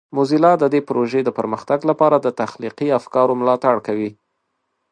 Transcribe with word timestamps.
موزیلا 0.15 0.51
د 0.59 0.63
دې 0.73 0.81
پروژې 0.89 1.21
د 1.23 1.29
پرمختګ 1.37 1.79
لپاره 1.89 2.17
د 2.19 2.27
تخلیقي 2.41 2.87
افکارو 2.99 3.33
ملاتړ 3.41 3.75
کوي. 3.87 4.09